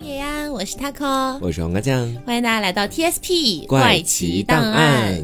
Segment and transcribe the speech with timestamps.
[0.00, 5.20] 叶安，我是 taco，我是黄瓜酱，欢迎大家来到 TSP 怪奇档案。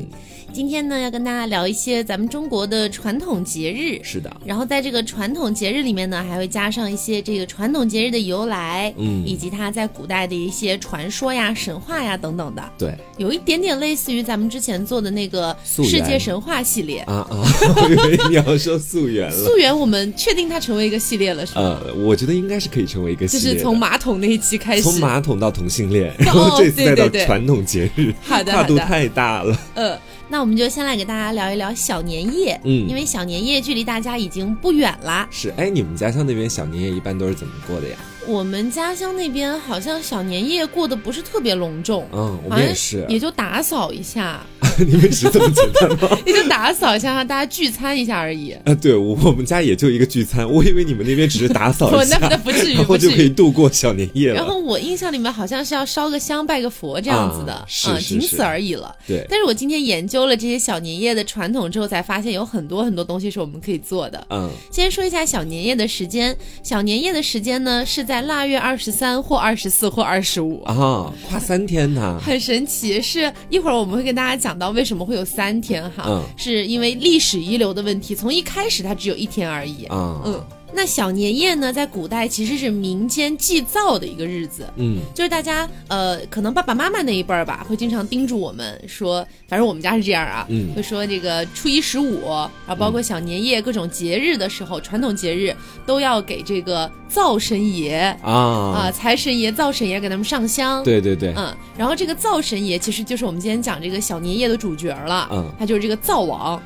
[0.54, 3.98] 今天呢，要跟大家聊一些咱们中国的传统节日。
[4.04, 17.00] 是的，然后在这个传统节日里面呢，还会加上一些这个传统节日的由来，嗯以及它在古代的一些传说呀、神话呀等等的，对有一点点类似于咱们之前做的那个世界神话系列。
[17.00, 17.42] 啊啊，
[17.82, 19.44] 我以为你要说溯源了。
[19.44, 21.80] 溯源，我们确定它成为一个系列了，是吗？
[21.84, 29.58] 呃，我觉得应该是可以成为一个系列，就是从马桶那一期开始，从马桶到同性恋，然 后 这次再到传统节日，好的跨度太大了。
[29.74, 35.28] 呃，那我们就先来给大家聊一聊小年夜，嗯因为小年夜距离大家已经不远了。
[35.30, 37.96] 是，哎，你们家乡那边小年夜一般都是怎么过的呀？
[38.26, 43.04] 我们家乡那边好像小年夜过得不是特别隆重，嗯，我们也是。
[43.08, 44.44] 也就打扫一下，
[44.78, 46.18] 你们是这么简单吗？
[46.24, 48.52] 也就打扫一下，让大家聚餐一下而已。
[48.64, 52.94] 啊，对，我我们家也就一个聚餐，我以为你们那边只是打扫一下 那，那不至于，然后。
[53.04, 54.36] 就可以度过小年夜了。
[54.36, 57.66] 然后我印象里面好像是要烧个香、拜个佛这样子的，啊
[58.00, 58.94] 仅此而已了。
[59.06, 64.26] 对，但是我今天研究了这些小年夜的传统之后，才发现有很多很多东西是我们可以做的。
[64.30, 70.62] 嗯，先说一下小年夜的时间，小年夜的时间呢是在腊月二十三或二十四或二十五。
[70.64, 79.84] 啊，跨三天呢，很神奇，是一会儿我们会跟大家讲到为什么会有三天哈，嗯是因为历史遗留的问题，从一开始它只有一天而已。
[79.86, 80.44] 啊，嗯，
[80.76, 84.66] 那小年夜呢，在古代其实是民间祭灶的一个日子。
[84.76, 95.54] 嗯就是大家呃，可能爸爸妈妈那一辈儿吧，会经常叮嘱我们说，反正我们家是这样啊，嗯会说这个初一十五，啊包括小年夜各种节日的时候，传统节日
[95.86, 100.82] 都要给这个灶神爷啊、啊，财神爷、灶神爷给他们上香。
[100.82, 106.60] 对对对，嗯，然后这个灶神爷其实就是我们今天讲这个小年夜的主角了，嗯他就是这个灶王，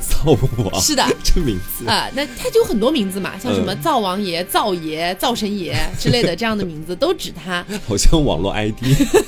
[0.00, 1.04] 灶王是的。
[1.22, 7.64] 这名字啊、那他就有很多名字嘛，像什么嗯灶王爷、灶爷、灶神爷之类的 这样的名字都指他。
[7.86, 8.76] 好像网络 ID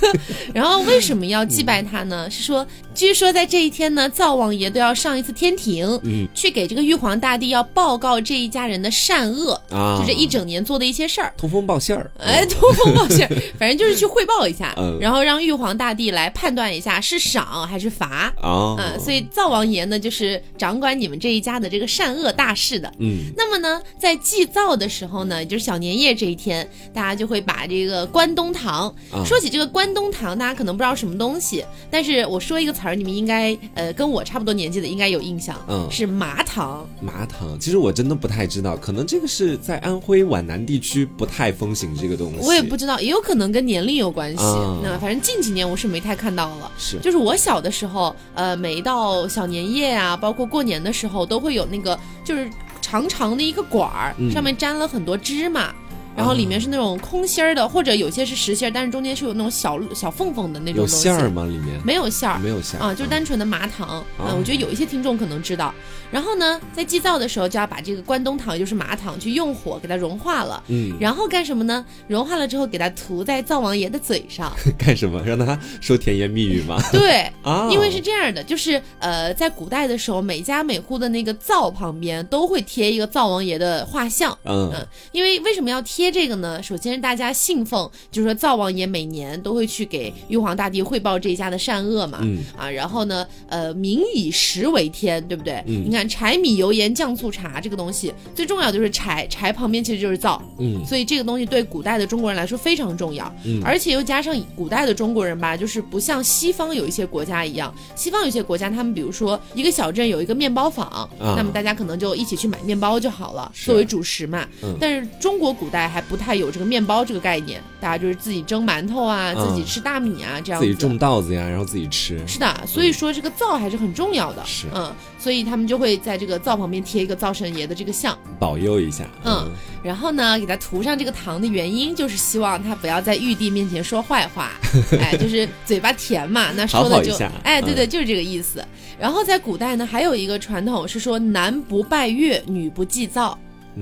[0.53, 2.29] 然后为什么要祭拜他呢？
[2.31, 11.33] 是说，据说在这一天呢，灶王爷都要上一次天庭，嗯去给这个玉皇大帝要报告这一家人的善恶，啊，就这一整年做的一些事儿。
[11.37, 18.33] 通风报信儿，哎，通风报信儿， 反正就是去汇报一下，嗯然后让玉皇大帝来判断一下是赏还是罚。
[18.41, 22.93] 啊，嗯，所以灶王爷呢，就是掌管你们这一家的这个善恶大事的。
[22.99, 28.95] 嗯那么呢，在祭灶的时候呢，也就是小年夜这一天，大家就会把这个关东糖。
[29.11, 36.87] 啊说起这个关东糖，大家可能不知道什么东西，但是我说一个词儿，你们应该呃跟我差不多年纪的应该有印象，嗯是麻糖。
[37.01, 44.43] 麻糖，其实我真的不太知道，可能这个是在安徽皖南地区不太风行这个东西，我也不知道，也有可能跟年龄有关系。
[44.43, 46.71] 啊那反正近几年我是没太看到了。
[46.77, 52.51] 是就是我小的时候，呃，每一到小年夜啊，包括过年的时候，都会有那个就是
[52.81, 55.73] 长长的一个管儿，嗯上面沾了很多芝麻。
[56.17, 61.03] 然后里面是那种空心儿的，或者有些是实心儿，但是中间是有那种小小缝缝的那种东西。
[61.03, 61.45] 馅儿吗？
[61.45, 63.99] 里面没有馅儿，没有馅儿啊，就是单纯的麻糖。
[64.19, 65.75] 哦嗯，我觉得有一些听众可能知道。
[66.13, 70.63] 然后呢，在祭灶的时候就要把这个关东糖，也就是麻糖，去用火给它融化了。
[70.69, 71.85] 嗯，然后干什么呢？
[72.07, 74.53] 融化了之后，给它涂在灶王爷的嘴上。
[74.79, 75.23] 干什么？
[75.25, 76.79] 让他说甜言蜜语吗？
[76.93, 84.37] 对， 啊，因为是这样的，就是呃，在古代的时候，每家每户的那个灶旁边都会贴一个灶王爷的画像。
[84.45, 86.63] 嗯嗯，因为为什么要贴这个呢？
[86.63, 92.19] 首先是大家信奉，就是说灶王爷每年都会去给玉皇大帝汇报这一家的善恶嘛。
[92.21, 95.55] 嗯啊，然后呢，呃，民以食为天，对不对？
[95.67, 103.33] 嗯你看柴米油盐酱醋茶这个东西，最重要就是柴，柴旁边其实就是灶，嗯所以这个东西对古代的中国人来说非常重要。
[103.45, 114.47] 嗯而且又加上古代的中国人吧，就是不像西方有一些国家一样，西方有些国家他们比如说一个小镇有一个面包坊，那么大家可能就一起去买面包就好了，作为主食嘛。
[114.63, 120.67] 嗯但是中国古代还不太有这个面包这个概念，大家就是自己蒸馒头啊，嗯自己吃大米啊这样子。
[120.67, 124.43] 自己种稻子呀，然后自己吃，是的，所以说这个灶还是很重要的。
[124.45, 129.05] 是嗯，所以他们就会在这个灶旁边贴一个灶神爷的这个像，保佑一下。
[129.25, 129.51] 嗯
[129.83, 134.53] 然后呢，给他涂上这个糖的原因就是希望他不要在玉帝面前说坏话，
[135.01, 137.13] 哎，就是嘴巴甜嘛，那说的就
[137.43, 138.65] 哎，对嗯对，就是这个意思。
[138.97, 143.37] 然后在古代呢，还有一个传统是说男不拜月，女不祭灶。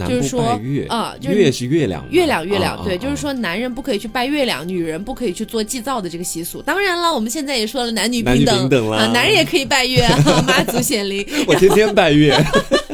[0.09, 6.63] 就是说拜月啊就是月是月亮，月亮，月亮，对，就是说男人不可以去拜月亮，女人不可以去做祭灶的这个习俗。
[6.63, 10.17] 当然了，我们现在也说了男女平等啦啊，男人也可以拜月，啊
[10.47, 11.27] 妈祖显灵。
[11.47, 12.37] 我天天拜月，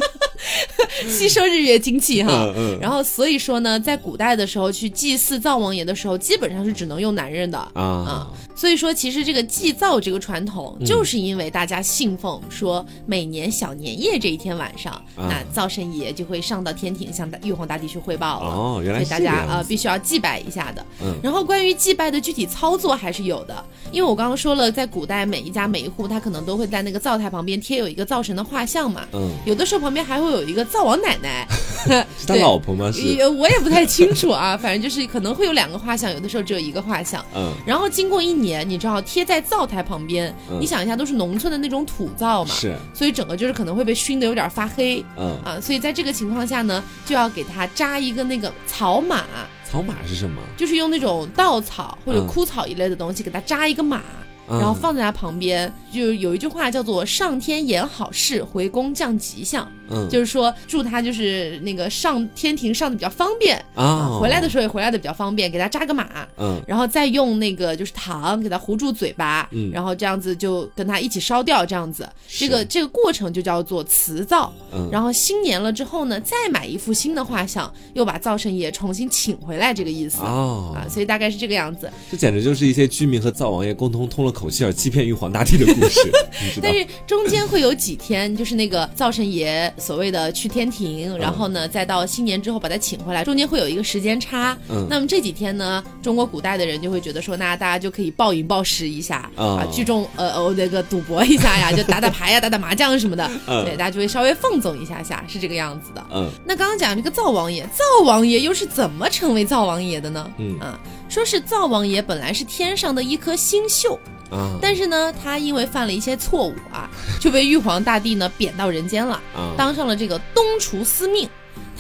[1.09, 2.31] 吸收日月精气哈。
[2.33, 2.79] 嗯嗯。
[2.81, 7.59] 然后所以说呢，在古代的时候去祭祀灶王爷的时候，基本上是只能用男人的。
[7.75, 15.29] 啊，所以说，其实这个祭灶这个传统，就是因为大家信奉说，每年小年夜这一天晚上，啊。
[15.29, 18.51] 那灶神爷就会上到天庭向大玉皇大帝去汇报了。
[18.51, 20.85] 哦，原来是所以大家必须要祭拜一下的。
[21.03, 21.15] 嗯。
[21.23, 31.47] 然后关于祭拜的具体操作还是有的，因为我刚刚说了，在古代每一家每一户他可能都会在那个灶台旁边贴有一个灶神的画像嘛，嗯，有的时候旁边还会有一个灶王奶奶，
[32.17, 32.91] 是他老婆吗？
[32.95, 37.25] 是，也我也不太清楚啊， 反正就是可能会有两个画像，有的时候只有一个画像。
[37.35, 37.53] 嗯。
[37.67, 40.59] 然后经过一年，你知道贴在灶台旁边，嗯。
[40.61, 45.05] 你想一下，都是农村的那种土灶嘛，是，所以整个就是可能会被熏得有点发黑。
[45.17, 49.25] 嗯，啊，所以在这个情况下呢，就要给他扎一个那个草马，
[49.69, 50.41] 草马是什么？
[50.57, 52.27] 就是用那种稻草或者嗯。
[52.29, 54.03] 枯草一类的东西给他扎一个马。
[54.49, 54.59] 嗯。
[54.61, 74.53] 然后放在他旁边，就有一句话叫做“上天言好事，回宫降吉祥”，嗯，就是说祝他就是那个上天庭上的比较方便啊，回来的时候也回来的比较方便，给他扎个马，嗯然后再用那个就是糖给他糊住嘴巴，嗯然后这样子就跟他一起烧掉，这样子，这个这个过程就叫做辞灶。
[74.73, 80.19] 嗯，然后新年了之后呢，再买一副新的画像，又把灶神爷重新请回来，这个意思。
[80.21, 81.91] 哦啊，，所以大概是这个样子。
[82.11, 86.01] 这简直就是一些居民和灶王爷共同通了口气而欺骗玉皇大帝的故事，
[86.63, 86.73] 但？
[86.77, 94.57] 是中间会有几天，就是那个灶神爷所谓的去天庭，然后呢，再到新年之后把他请回来，中间会有一个时间差。
[94.69, 106.05] 嗯那么这几天呢，中国古代的人就会觉得说，那大家就可以暴饮暴食一下、哦啊，聚众呃呃那个赌博一下呀， 就打打牌呀、打打麻将什么的，嗯对，大家就会稍微放纵一下下，是这个样子的。
[106.15, 110.31] 嗯那刚刚讲这个灶王爷，灶王爷又是怎么成为灶王爷的呢？
[110.39, 110.79] 嗯啊，
[111.09, 113.99] 说是灶王爷本来是天上的一颗星宿，
[114.31, 116.91] 啊，但是呢，他因为犯了一些错误啊，
[117.21, 121.29] 就被玉皇大帝呢贬到人间了，啊当上了这个东厨司命。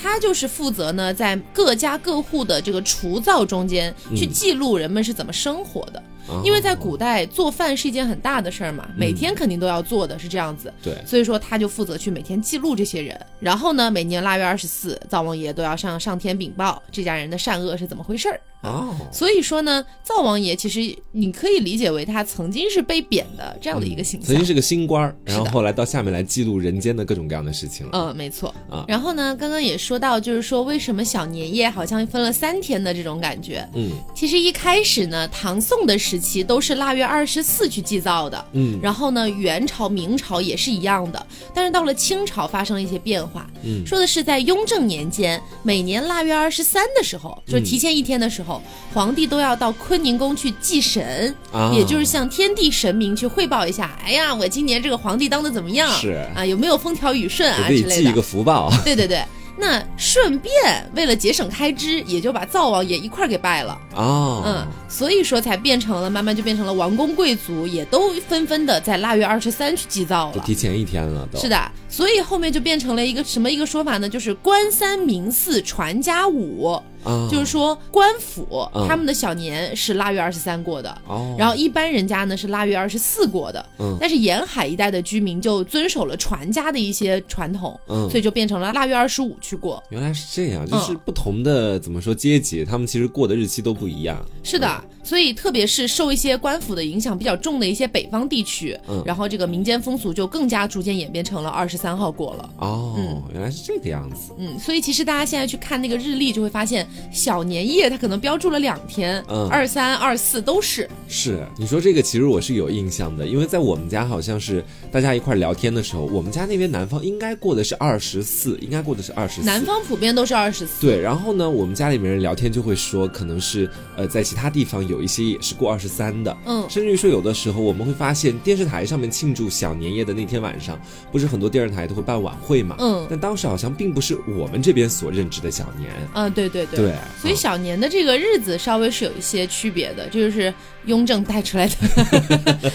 [0.00, 5.98] 他就是负责呢，在各家各户的这个厨灶中间去嗯记录人们是怎么生活的。
[6.28, 10.72] 啊因为在古代做饭是一件很大的事儿嘛，每天肯定都要做的，是这样子。
[10.82, 18.40] 对所以说他就负责去每天记录这些人，然后呢，每年腊月二十四，灶王爷都要上上天禀报这家人的善恶是怎么回事儿。
[18.66, 24.28] 哦，所以说呢，灶王爷其实你可以理解为他曾经是被贬的这样的一个形象。
[24.28, 27.92] 曾经是个新官儿，然后后来到下面来记录人间的各种各样的事情了。
[27.92, 28.54] 嗯，没错。
[28.70, 33.66] 啊然后呢，刚刚也说到，就是说为什么小年夜好像分了三天的这种感觉。
[33.74, 38.44] 嗯其实一开始呢，唐宋的时期都是腊月二十四去祭灶的。
[38.52, 43.48] 嗯然后呢，元朝、明朝也是一样的，但是到了清朝发生了一些变化。
[43.62, 48.55] 嗯说的是在雍正年间，每年腊月二十三的时候，就是提前一天的时候，
[48.92, 55.90] 皇帝都要到坤宁宫去祭神，啊，也就是向天地神明去汇报一下，哎呀，我今年这个皇帝当的怎么样？
[55.92, 57.96] 是啊，有没有风调雨顺啊之类的？
[57.96, 58.70] 寄一个福报。
[58.84, 59.22] 对对对。
[59.58, 60.52] 那顺便
[60.94, 70.34] 为了节省开支，也就把灶王爷一块儿给拜了，哦，嗯，所以说才变成了，慢慢就变成了王公贵族也都纷纷的在腊月二十三去祭灶了。
[70.34, 74.06] 都提前一天了，都是的，所以后面就变成了一个什么一个说法呢？
[74.06, 78.86] 就是官三民四传家五，啊，就是说官府、嗯。
[78.88, 83.96] 他们的小年是腊月二十三过的，哦，然后一般人家呢是腊月二十四过的，嗯。
[84.00, 88.08] 但是沿海一带的居民就遵守了传家的一些传统，嗯。
[88.10, 89.82] 所以就变成了腊月二十五去过。
[89.90, 94.24] 原来是这样，就是嗯不同的怎么说阶级，他们其实过的日期都不一样。
[94.42, 102.50] 是的，所以特别是受一些官府的影响比较重的一些北方地区，嗯然后这个民间风俗就更加逐渐演变成了二十三号过了。
[102.58, 104.32] 哦，原来是这个样子。
[104.36, 110.90] 嗯，所以其实大家现在去看那个日历，就会发现小年夜它可能标注了两天，嗯二三、二四都是。
[111.06, 119.46] 是你说这个，其实我是有印象的，因为在我们家好像是大家一块儿聊天的时候，我们家那边南方应该过的是二十四，应该过的是二十四。
[119.46, 120.84] 南方普遍都是二十四。
[120.84, 126.66] 对，然后呢，我们家里面人聊天就会说，可能是呃，在其他地方有一些也是过二十三的，嗯。
[126.68, 130.78] 甚至于说有的时候我们会发现电视台上面庆祝小年夜的那天晚上，
[131.10, 133.06] 不是很多电视台都会办晚会嘛，嗯。
[133.08, 136.76] 但当时好像并不是我们这边所认知的小年，嗯，对对对。
[136.78, 140.52] 对，所以嗯小年的这个日子稍微是有一些区别的，这就是
[140.86, 141.74] 雍正带出来的，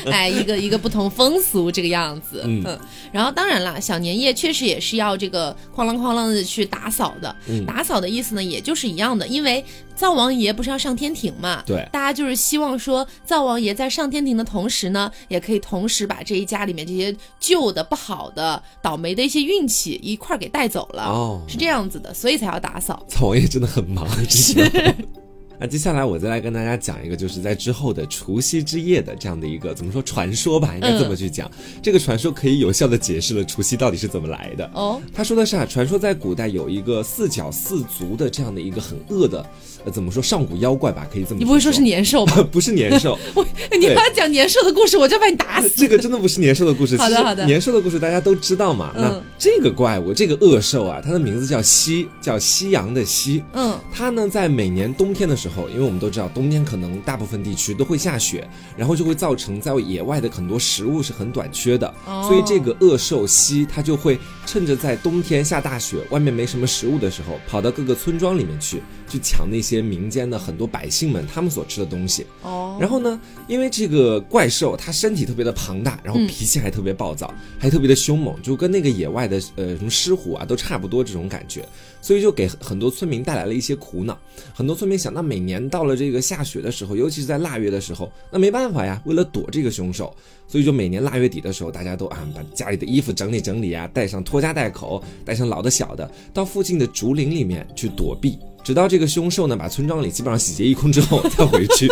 [0.12, 2.44] 哎，一个一个不同风俗这个样子。
[2.46, 2.80] 嗯
[3.12, 7.36] 然后当然啦，小年夜确实也是要这个哐啷哐啷的去打扫的。
[7.48, 9.64] 嗯打扫的意思呢，也就是一样的，因为
[9.96, 21.04] 灶王爷不是要上天庭嘛，对大家就是希望说灶王爷在上天庭的同时呢，也可以同时把这一家里面这些旧的、不好的、倒霉的一些运气一块儿给带走了。
[21.04, 23.04] 哦，是这样子的，所以才要打扫。
[23.08, 24.96] 灶王爷真的很忙，之前
[25.62, 31.50] 那接下来我再来跟大家讲一个，就是在之后的除夕之夜的这样的一个怎么说传说吧，应该这么去讲。
[31.84, 34.68] 这个传说可以有效的解释了除夕到底是怎么来的。
[34.74, 39.46] 哦，他说的是啊，传说在古代有一个四脚四足的这样的一个很恶的，
[39.86, 42.42] 呃，怎么说上古妖怪吧，可以这么你不会说是年兽吧？
[42.52, 43.46] 不是年兽， 我
[43.78, 45.70] 你要讲年兽的故事，我就把你打死。
[45.78, 46.98] 这个真的不是年兽的故事。
[47.02, 48.92] 好的好的，年兽的故事大家都知道嘛。
[48.96, 53.44] 那这个怪物，这个恶兽啊，它的名字叫夕，叫夕阳的夕。
[53.54, 72.26] 嗯，它呢在每年冬天的时候，因为我们都知道冬天可能大部分地区都会下雪，然后就会造成在野外的很多食物是很短缺的，所以这个恶兽蜥它就会趁着在冬天下大雪，外面没什么食物的时候，跑到各个村庄里面去，去抢那些民间的很多百姓们他们所吃的东西。
[72.42, 81.66] 哦，然后呢，因为这个怪兽它身体特别的庞大，然后脾气还特别暴躁，还特别的凶猛，就跟那个野外的呃什么狮虎啊都差不多这种感觉，
[82.02, 84.18] 所以就给很多村民带来了一些苦恼。
[84.54, 90.14] 很多村民想，那每年到了这个下雪的时候，尤其是在腊月的时候，那没办法呀，为了躲这个凶手，
[90.48, 98.38] 所以就每年腊月底的时候，大家都啊把家里的衣服整理整理啊，带上拖家带口，带上老的小的，到附近的竹林里面去躲避。
[98.64, 101.88] 直到这个凶兽呢，把村庄里基本上洗劫一空之后，再回去。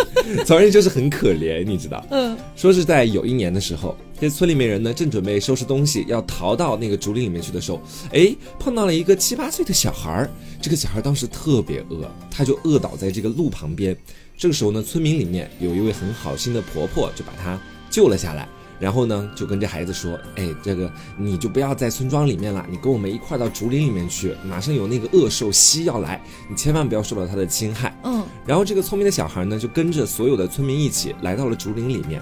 [0.45, 2.05] 总而言之就是很可怜，你知道？
[2.11, 10.29] 嗯，说是在有一年的时候，这村里面人呢正准备收拾东西，要逃到那个竹林里面去的时候，哎，碰到了一个七八岁的小孩儿。
[10.61, 13.95] 这个小孩当时特别饿，他就饿倒在这个路旁边。
[14.37, 17.57] 这个时候呢，村民里面有一位很好心的婆婆，就把他
[17.89, 18.47] 救了下来。
[18.77, 32.21] 然后呢，就跟这孩子说：“哎，这个你就不要在村庄里面了，你跟我们一块到竹林里面去，马上有那个恶兽蜥要来，你千万不要受到它的侵害。”嗯，然后这个聪明的小孩呢，就跟着所有的村民一起来到了竹林里面。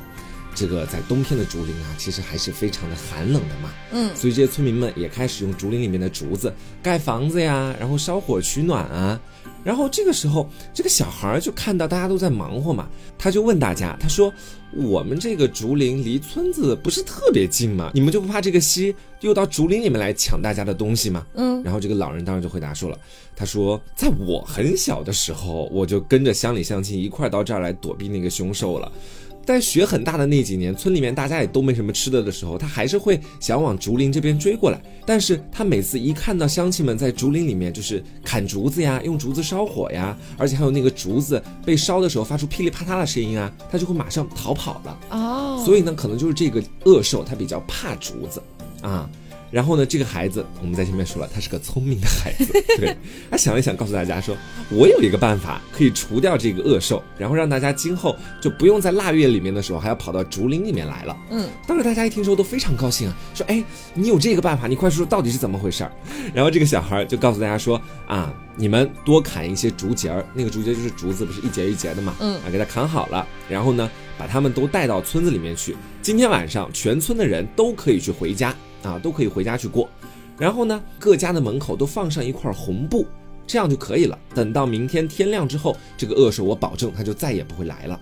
[0.58, 3.70] 这个在冬天的竹林啊，其实还是非常的寒冷的嘛。
[3.92, 9.22] 嗯，所以这些村民们也开始用竹林里面的竹子盖房子呀，然后烧火取暖啊。
[9.64, 12.88] 然后这个时候，这个小孩就看到大家都在忙活嘛，
[13.18, 14.34] 他就问大家，他说
[14.74, 17.92] ：“我们这个竹林离村子不是特别近吗？
[17.94, 22.98] 你们就不怕这个蜥又到竹林里面来抢大家的东西吗？”嗯，然后这个老人当时就回答说了，
[23.36, 28.90] 他说：“在我很小的时候，我就跟着乡里乡亲一块到这儿来躲避那个凶兽了。”
[29.48, 34.82] 但雪很大的那几年，村里面大家也都没什么吃的的时候，他还是会想往竹林这边追过来。
[35.06, 45.00] 但是他每次一看到乡亲们在竹林里面就是砍竹子呀，用竹子烧火呀，而且还有那个竹子被烧的时候发出噼里啪啦的声音啊，他就会马上逃跑了。
[45.12, 48.44] 哦，所以呢，可能就是这个恶兽它比较怕竹子
[48.82, 49.10] 啊。
[49.50, 52.96] 然后呢，这个孩子我们在前面说了，他是个聪明的孩子， 对
[53.32, 54.36] 他想了想，告诉大家说，
[54.70, 61.18] 我有一个办法可以除掉这个恶兽，然后让大家今后就不用在腊月里面的时候还要跑到竹林里面来了。
[61.32, 63.64] 嗯，当时大家一听说都非常高兴啊，说，哎，
[63.94, 65.92] 你有这个办法，你快说说到底是怎么回事儿。
[66.34, 75.76] 然后这个小孩就告诉大家说，啊，你们多砍一些竹节儿，那个竹节就是竹子，不是一节一节的嘛，嗯啊，给它砍好了，然后呢，把他们都带到村子里面去。
[76.02, 78.54] 今天晚上全村的人都可以去回家。
[78.88, 79.90] 啊，都可以回家去过，
[80.38, 83.06] 然后呢，各家的门口都放上一块红布，
[83.46, 84.18] 这样就可以了。
[84.34, 88.00] 等到明天天亮之后，这个恶兽我保证他就再也不会来了。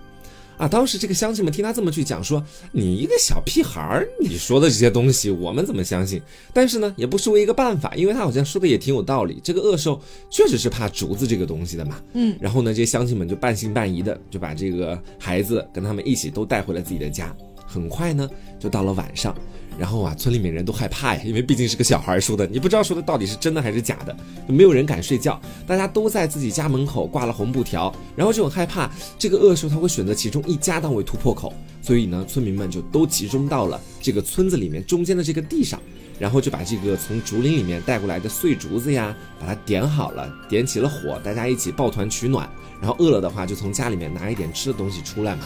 [0.58, 6.18] 啊，当时这个乡亲们听他这么去讲，说你一个小屁孩儿，你说的这些东西我们怎么相信？
[6.54, 9.38] 但是呢，也不失为一个办法，因为他好像说的也挺有道理。
[9.44, 10.00] 这个恶兽
[10.30, 12.00] 确实是怕竹子这个东西的嘛。
[12.14, 17.36] 嗯，然后呢，这些乡亲们就半信半疑的就把这个孩子跟他们一起都带回了自己的家。
[17.66, 18.26] 很快呢，
[18.58, 19.36] 就到了晚上。
[19.78, 24.16] 然后啊，村里面人都害怕呀，因为毕竟是个小孩说的，你不知道说的到底是真的还是假的，
[24.46, 25.40] 没有人敢睡觉。
[25.66, 31.52] 大家都在自己家门口挂了红布条，然后就很害怕这个恶兽他会选择其中一家当为突破口，
[31.82, 35.80] 所以呢，村民们就都集中到了这个村子里面中间的这个地上，
[36.18, 42.48] 然后就把这个从竹林里面带过来的碎竹子呀，把它点好了，点起了火，大家一起抱团取暖，
[42.80, 45.42] 然后饿了的话就从家里面拿一点吃的东西出来嘛。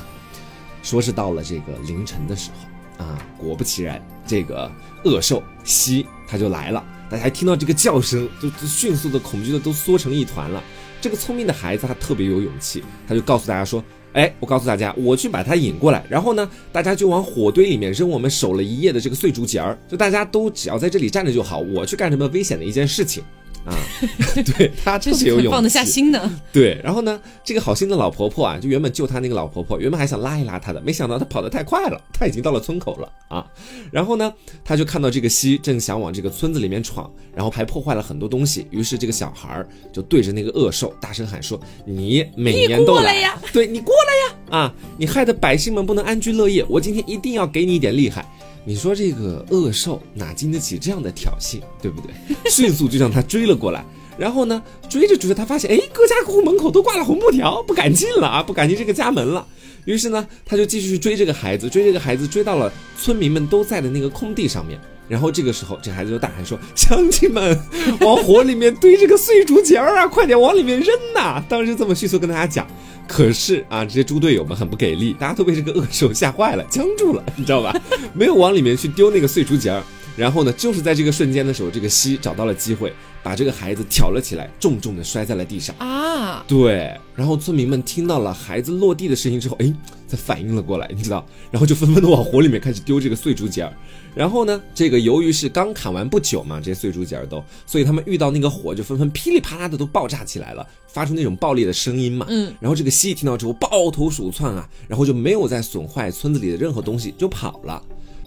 [0.83, 2.70] 说是到了这个凌晨的时候
[3.01, 4.71] 啊，果不其然，这个
[5.05, 6.85] 恶兽蜥它就来了。
[7.09, 10.63] 大家听到这个叫声，就就迅速的恐惧的都缩成一团了。
[11.01, 23.25] 这个聪明的孩子他特别有勇气，他就告诉大家说：“哎，我告诉大家，我去把它引过来，然后呢，大家就往火堆里面扔我们守了一夜的这个碎竹节儿，就大家都只要在这里站着就好，我去干什么危险的一件事情。”
[23.65, 23.77] 啊，
[24.57, 26.31] 对他真是有勇气，放得下心的。
[26.53, 33.47] 对，然后呢，这个好心的老婆婆啊，就原本救她那个老婆婆，原本还想拉一拉她的，没想到她跑得太快了，她已经到了村口了啊。
[33.93, 34.33] 然后呢，
[34.65, 38.67] 他就看到这个蜥正想往这个村子里面闯，然后还破坏了很多东西。
[38.71, 44.61] 于是这个小孩儿就对着那个恶兽大声喊说：“你每年都来呀，对你过来呀！
[44.61, 48.25] 啊，你害得百姓们不能安居乐业，我今天一定要给你一点厉害。”
[48.65, 52.13] 你说这个恶兽哪经得起这样的挑衅，对不对？
[52.51, 53.85] 迅速就向他追了过来，
[54.19, 59.47] 然后呢，追着追着，他发现，哎，各家各户门口都挂了红布条，不敢进了啊，不敢进这个家门了。
[59.87, 64.79] 于是呢，他就继续追这个孩子，追这个孩子，追到了村民们都在的那个空地上面。
[65.11, 67.61] 然后这个时候，这孩子就大喊说：“乡亲们，
[68.01, 72.65] 往火里面堆这个碎竹节儿啊，快点往里面扔呐！”当时这么迅速跟大家讲。
[73.09, 77.75] 可是啊，这些猪队友们很不给力，大家都被这个恶兽吓坏了，僵住了，你知道吧？
[78.15, 79.83] 没有往里面去丢那个碎竹节儿。
[80.17, 86.45] 然后呢，就是在这个瞬间的时候，这个西找到了机会，把这个孩子挑了起来，重重的摔在了地上啊！
[86.49, 89.73] 对，然后村民们听到了孩子落地的声音之后，哎，
[90.09, 93.73] 才反应了过来，你知道，然后就纷纷的往火里面开始丢这个碎竹节儿。
[94.15, 102.27] 然后呢，这个由于是刚砍完不久嘛，这些碎竹节儿都，所以他们遇到那个火就纷纷噼里啪啦的都爆炸起来了，发出那种爆裂的声音嘛。
[102.29, 107.81] 嗯，然后这个蜥蜴听到之后抱头鼠窜啊，然后就没有再损坏村子里的任何东西，就跑了。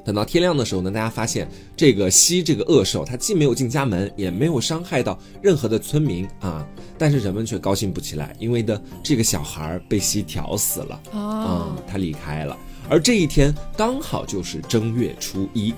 [0.05, 6.67] 等到天亮的时候呢，大家发现这个西这个恶兽，它既没有进家门，也没有伤害到任何的村民啊。
[6.97, 12.57] 但是人们却高兴不起来，因为呢，这个小孩被西挑死了啊，他离开了。
[12.89, 15.73] 而这一天刚好就是正月初一，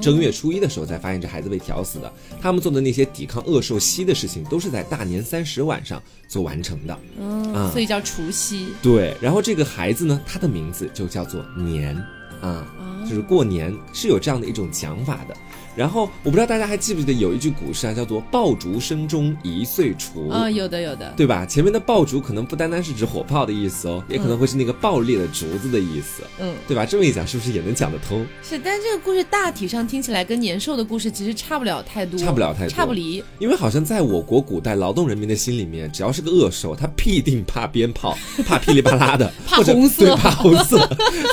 [0.00, 2.12] 正月初一的时候才发现这孩子被挑死的。
[2.40, 8.66] 他们做的那些抵抗恶兽西的事情，都是在大年三十晚上做完成的，嗯，所以叫除夕。
[8.82, 11.96] 对，然后这个孩子呢，他的名字就叫做年
[12.40, 12.66] 啊。
[13.08, 15.34] 就是过年是有这样的一种讲法的。
[15.78, 21.46] 然后我不知道大家还记不记得有一句古诗啊，叫做“爆竹声中一岁除”啊，有的有的，对吧？
[21.46, 26.84] 前面的爆竹可能不单单是指火炮的意思哦，也可能会是那个爆裂的竹子的意思，嗯，对吧？
[26.84, 28.26] 这么一讲，是不是也能讲得通？
[28.42, 33.22] 是，但这个故事大体上听起来跟年兽的故事其实差不了太多，差不了太多，差不离。
[33.38, 40.76] 因为好像在我国古代劳动人民的心里面，只要是个恶兽，他必定怕鞭炮， 怕噼里啪啦的，怕红色，对，怕红色，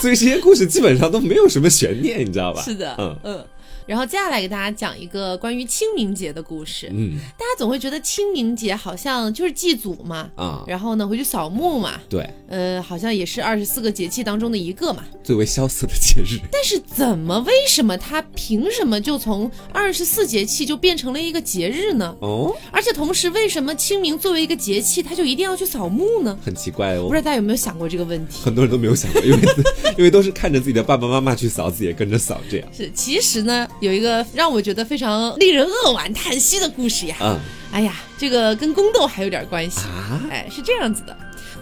[0.02, 2.62] 所以这些故事基本上都没有什么悬念，你知道吧？
[2.64, 3.44] 是的，嗯嗯。
[3.86, 6.90] 然后接下来给大家讲一个关于清明节的故事。
[6.92, 16.40] 嗯，大家总会觉得清明节好像就是祭祖嘛，啊，然后呢回去扫墓嘛，对，呃，好像也是二十四个节气当中的一个嘛，最为萧瑟的节日。
[16.52, 22.16] 但是怎么为什么它凭什么就从二十四节气就变成了一个节日呢？
[22.22, 26.38] 哦，而且同时为什么清明作为一个节气，它就一定要去扫墓呢？
[26.44, 28.40] 很奇怪哦，不知道大家有没有想过这个问题？
[28.44, 29.40] 很多人都没有想过，因为
[29.98, 32.90] 因为都是看着自己的爸爸妈妈去扫，自己也跟着扫，这样是。
[32.94, 34.66] 其实呢，有一个让我。
[34.66, 37.16] 觉得非常令人扼腕叹息的故事呀！
[37.22, 37.40] 嗯，
[37.72, 40.26] 哎呀，这个跟宫斗还有点关系啊！
[40.32, 41.16] 哎，是这样子的，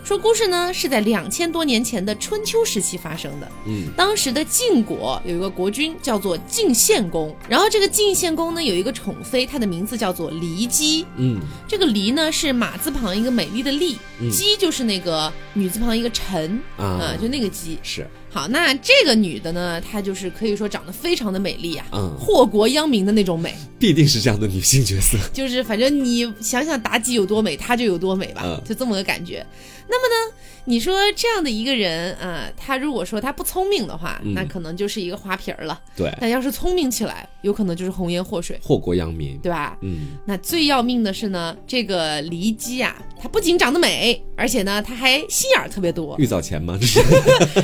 [0.06, 3.52] 说故事呢是在两千多年前的春秋时期发生的。
[3.68, 11.06] 嗯，当时的晋国有一个国君叫做晋献公，然后这个晋献公呢有一个宠妃，她的名字叫做骊姬。
[11.18, 13.98] 嗯，这个骊呢是马字旁一个美丽的丽，
[14.32, 18.08] 姬就是那个女字旁一个臣啊，就那个姬是。
[18.34, 29.46] 好，那这个女的呢，她就是可以说长得非常的美丽啊，嗯，祸国殃民的那种美，必定是这样的女性角色， 就是反正你想想妲己有多美，她就有多美吧，就这么个感觉。
[29.88, 30.36] 那么呢？
[30.66, 35.78] 你说这样的一个人啊，他如果说他不聪明的话，那可能就是一个花瓶儿了。
[35.94, 39.78] 对，但要是聪明起来，有可能就是红颜祸水，祸国殃民，对吧？
[39.82, 40.12] 嗯。
[40.26, 46.16] 那最要命的是呢，这个骊姬啊，她不仅长得美，而且呢，他还心眼儿特别多。
[46.18, 46.78] 玉藻前吗？
[46.80, 47.00] 这是？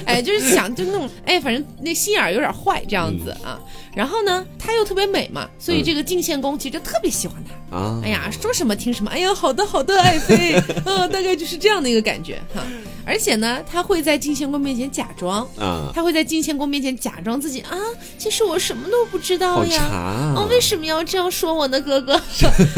[0.06, 3.60] 哎，就是想就那种，哎，反正那心眼儿有点坏这样子啊。
[3.96, 8.02] 然后呢，他又特别美嘛，所以这个晋献公其实特别喜欢他啊。
[8.04, 9.10] 哎呀，说什么听什么。
[9.12, 10.54] 哎呀，好的好的，爱妃，
[10.86, 12.64] 嗯， 大概就是这样的一个感觉哈。
[13.10, 17.76] 而且呢，他会在晋献公面前假装啊，他会在晋献公面前假装自己啊，
[18.20, 22.14] 其实我什么都不知道呀，哦，为什么要这样说我呢，哥哥？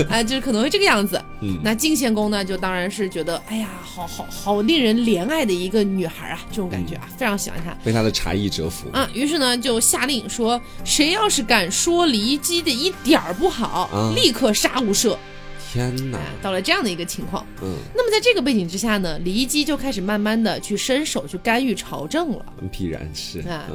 [0.10, 1.22] 啊， 就是可能会这个样子。
[1.42, 9.10] 嗯，那晋献公呢，就当然是觉得，哎呀，好好好令人怜爱的一个女孩啊，这种感觉啊，非常喜欢她，被她的茶艺折服啊。
[9.14, 15.18] 于是呢，就下令说，谁要是敢说骊姬的一点儿不好，立刻杀无赦。
[15.72, 16.20] 天哪！
[16.42, 22.46] 到了这样的一个情况，嗯，那么在这个背景之下呢，骊姬就开始慢慢的去伸手去干预朝政了。
[22.70, 23.70] 必然是啊，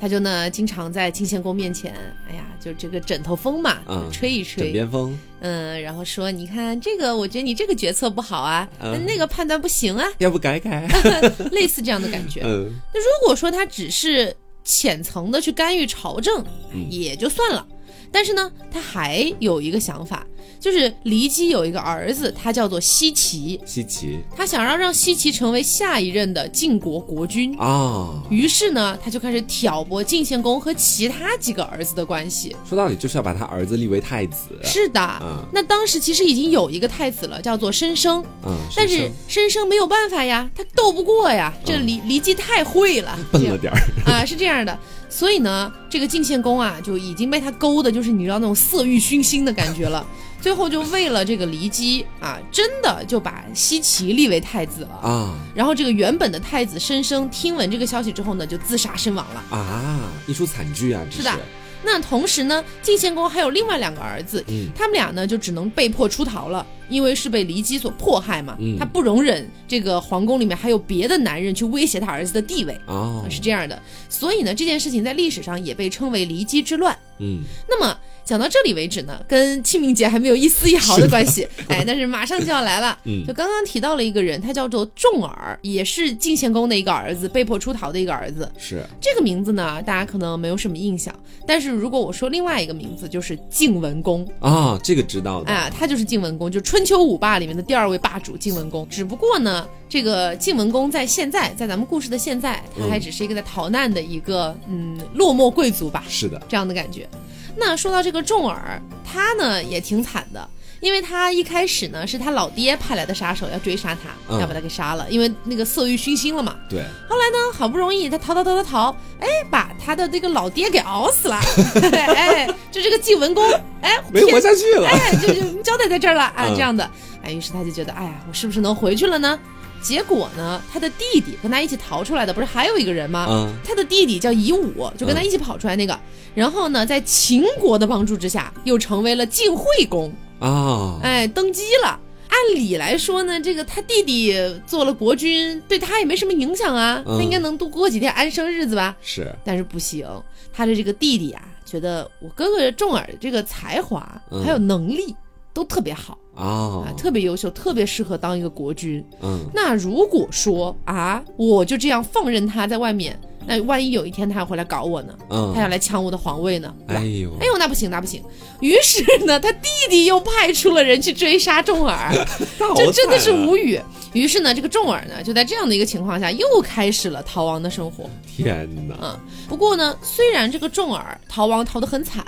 [0.00, 1.94] 他就呢经常在晋献公面前，
[2.26, 8.66] 哎呀，就这个枕头风嘛，吹一吹枕边风，嗯，然后说，你看这个，我觉得你这个决策不好啊，
[9.06, 10.88] 那个判断不行啊，要不改改，
[11.52, 12.40] 类似这样的感觉。
[12.44, 14.34] 嗯，那如果说他只是
[14.64, 16.42] 浅层的去干预朝政，
[16.88, 17.66] 也就算了，
[18.12, 20.24] 但是呢，他还有一个想法。
[20.58, 23.60] 就是骊姬有一个儿子，他叫做奚齐。
[23.66, 28.22] 奚齐，他想要让奚齐成为下一任的晋国国君啊。
[28.30, 32.54] 于是呢，他就开始挑拨晋献公和其他几个儿子的关系。
[32.68, 34.56] 说到底，就是要把他儿子立为太子。
[34.62, 38.24] 是的，那当时其实已经有一个太子了，叫做申生。
[38.46, 44.78] 嗯，但是申生没有办法呀，他斗不过呀，这骊骊姬太会了，笨了点儿啊，是这样的。
[45.12, 50.04] 所以呢，这个晋献公啊，就已经被他勾的，就是你知道那种色欲熏心的感觉了。
[50.40, 55.08] 最后就为了这个骊姬啊，真的就把西岐立为太子了。
[55.08, 59.56] 啊然后这个原本的太子申生听闻这个消息之后呢，就自杀身亡了。
[59.56, 61.02] 啊，一出惨剧啊！
[61.10, 61.38] 这是的
[61.84, 72.80] 那同时呢，晋献公还有另外两个儿子，嗯他们俩呢就只能被迫出逃了，因为是被骊姬所迫害嘛，嗯他不容忍这个皇宫里面还有别的男人去威胁他儿子的地位。
[72.86, 76.96] 哦，是这样的，所以呢，这件事情在历史上也被称为骊姬之乱。
[77.18, 82.98] 嗯那么讲到这里为止呢，跟清明节还没有一丝一毫的关系， 哎，但是马上就要来了。
[83.04, 88.50] 嗯就刚刚提到了一个人，他叫做重耳，也是晋献公的一个儿子，被迫出逃的一个儿子。
[88.58, 91.14] 是这个名字呢，大家可能没有什么印象，
[91.46, 94.26] 但是如果我说另外一个名字，就是晋文公。
[94.40, 95.52] 啊，这个知道的。
[95.52, 98.88] 啊，他就是晋文公，就春秋五霸里面的第二位霸主晋文公。
[98.88, 107.08] 只不过呢，这个晋文公在现在，在咱们故事的现在，他还只是一个在逃难的一个嗯落寞贵族吧，是的，这样的感觉。
[107.56, 110.48] 那说到这个重耳，他呢也挺惨的。
[110.80, 116.56] 因为他一开始呢是他老爹派来的杀手，要追杀他，嗯要把他给杀了，因为那个色欲熏心了嘛。
[116.68, 121.40] 对，后来呢，好不容易他逃逃逃逃逃，哎，把他的那个老爹给熬死了，
[121.92, 123.48] 哎，就这个晋文公，
[123.80, 124.88] 哎，没活下去了。
[124.88, 126.90] 哎，就就交代在这儿了啊，嗯这样的，
[127.22, 129.38] 哎，于是他就觉得，哎呀，我是不是能回去了呢？
[129.82, 133.26] 结果呢，他的弟弟跟他一起逃出来的，不是还有一个人吗？
[133.28, 133.52] 嗯。
[133.64, 135.98] 他的弟弟叫夷吾，就跟他一起跑出来那个，
[136.34, 141.98] 然后呢，在秦国的帮助之下，又成为了晋惠公，啊，哎，登基了。
[142.28, 144.34] 按理来说呢，这个他弟弟
[144.66, 147.18] 做了国君，对他也没什么影响啊，嗯。
[147.18, 148.96] 他应该能度过几天安生日子吧？
[149.02, 149.30] 是。
[149.44, 150.06] 但是不行，
[150.52, 154.42] 他的这个弟弟啊，觉得我哥哥重耳这个才华嗯。
[154.42, 155.14] 还有能力
[155.52, 159.04] 都特别好啊啊，，特别优秀，特别适合当一个国君。
[159.22, 165.14] 嗯那如果说啊，我就这样放任他在外面，那万一有一天他要回来搞我呢？
[165.30, 166.74] 嗯他要嗯，来抢我的皇位呢？
[166.88, 168.22] 哎呦哎，呦，那不行，那不行。
[168.60, 172.10] 于是呢，他弟弟又派出了人去追杀重耳，
[172.76, 173.78] 这真的是无语。
[174.14, 178.08] 于是呢，这个重耳呢，就在这样的一个情况下，又开始了逃亡的生活。
[178.26, 179.18] 天哪，嗯，
[179.48, 182.24] 不过呢，虽然这个重耳逃亡逃得很惨，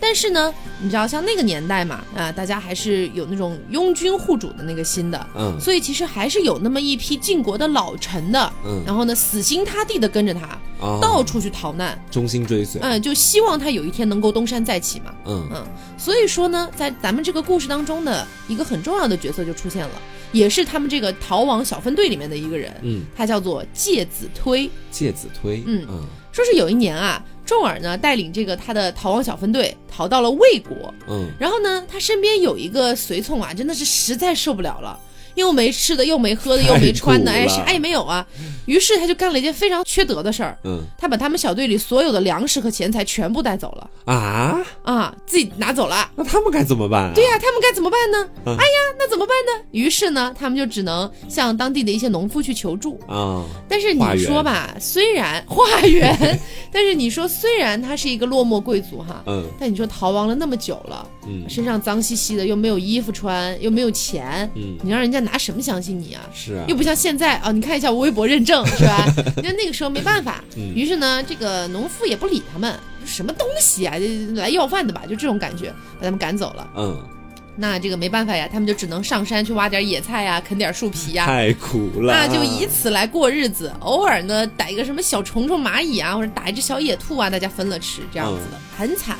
[0.00, 5.58] 但是呢，你知道像那个年代嘛，啊，大家还是有那种拥军护主的那个心的，嗯。
[5.60, 8.82] 所以其实还是有那么一批晋国的老臣的，嗯。
[8.86, 10.46] 然后呢，死心塌地的跟着他，
[10.80, 15.14] 啊，到处去逃难，忠心追随，嗯，就希望他有一天能够东山再起嘛。
[15.24, 15.48] 嗯。
[15.52, 19.92] 嗯，所以说呢，在咱们这个故事当中的一个很重要的角色就出现了，
[20.32, 24.70] 也是他们这个逃亡小分队里面的一个人，嗯，他叫做介子推。
[24.90, 25.86] 介子推，嗯。
[25.88, 26.04] 嗯。
[26.32, 34.98] 说是有一年啊，重耳呢带领这个他的逃亡小分队逃到了魏国，嗯然后呢，他身边有一个随从啊，真的是实在受不了了。
[35.36, 38.26] 又没吃的，又没喝的， 又没穿的，哎，啥也没有啊。
[38.66, 46.10] 于是他就干了一件非常缺德的事儿，嗯他把他们小队里所有的粮食和钱财全部带走了啊，啊，自己拿走了。
[46.16, 47.12] 那他们该怎么办啊？
[47.14, 48.28] 对呀、他们该怎么办呢？
[48.46, 49.64] 嗯哎呀，那怎么办呢？
[49.70, 52.98] 于是呢，他们就只能向当地的一些农夫去求助。
[53.06, 56.12] 啊，但是你说吧，虽然化缘，
[56.72, 66.22] 但是你说虽然他是一个落寞贵族哈，嗯但你说逃亡了那么久了，嗯身上脏兮兮的，又没有衣服穿，又没有钱，嗯，你让人家拿什么相信你啊？
[66.32, 69.04] 是啊又，不像现在啊，你看一下我微博认证是吧？
[69.36, 76.68] 你看那个时候没办法，嗯于是呢，这个农夫也不理他们，什么东西啊，这来要饭的吧，就这种感觉，把他们赶走了。
[76.76, 77.08] 嗯，
[77.56, 81.26] 那这个没办法呀，他们就只能上山去挖点野菜呀，啃点树皮呀。
[81.26, 89.16] 太苦了，那，就以此来过日子，偶尔呢逮一个什么小虫虫、蚂蚁啊，或者打一只小野兔啊，大家分了吃，这样子的，很惨。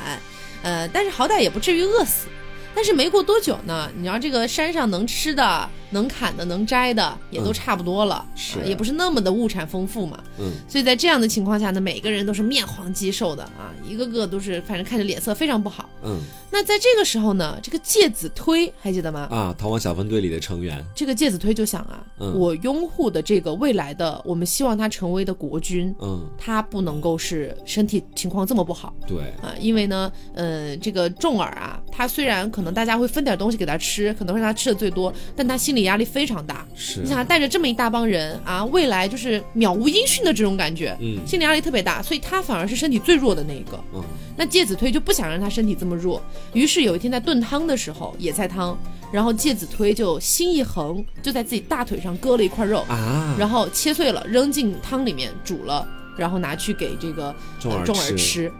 [0.63, 2.27] 呃，但是好歹也不至于饿死。
[2.75, 10.23] 但是没过多久呢，你知道这个山上能吃的、能砍的、能摘的也都嗯差不多了，是啊也不是那么的物产丰富嘛。
[10.39, 15.89] 嗯所以在这样的情况下呢，每个人都是面黄肌瘦的啊，一个个都是反正看着脸色非常不好。
[16.03, 16.19] 嗯
[16.49, 19.27] 那在这个时候呢，这个介子推还记得吗？
[19.29, 36.67] 啊，逃亡小分队里的成员，这个介子推就想啊，嗯我拥护的这个未来的，我们希望他成为的国君，嗯，他不能够是身体情况这么不好对，啊、因为呢，呃，这个重耳啊，他虽然可能大家会分点东西给他吃，可能会让他吃的最多，但他心理压力非常大。
[36.75, 43.79] 是，你想，带着这么一大帮人啊，未来就是渺无音讯的这种感觉，嗯心理压力特别大，所以他反而是身体最弱的那一个。
[43.93, 44.03] 嗯
[44.39, 46.21] 那介子推就不想让他身体这么弱，
[46.53, 48.77] 于是有一天在炖汤的时候，野菜汤，
[49.11, 58.51] 然后介子推就心一横，就在自己大腿上割了一块肉，啊，然后切碎了扔进汤里面煮了，然后拿去给这个重耳呃重耳吃。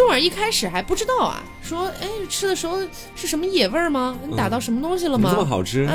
[0.00, 2.78] 重耳一开始还不知道啊，说哎吃的时候
[3.14, 4.18] 是什么野味儿吗？
[4.26, 5.30] 你打到什么东西了吗？
[5.30, 5.86] 这么好吃？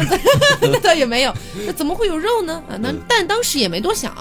[0.62, 1.34] 那 倒也没有，
[1.66, 2.62] 那怎么会有肉呢？
[2.70, 4.14] 啊，那嗯但当时也没多想，